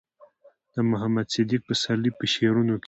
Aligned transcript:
د 0.73 0.75
محمد 0.91 1.25
صديق 1.35 1.61
پسرلي 1.69 2.11
په 2.17 2.23
شعرونو 2.33 2.73
کې 2.77 2.79